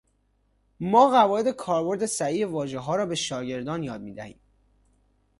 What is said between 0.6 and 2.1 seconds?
ما قواعد کاربرد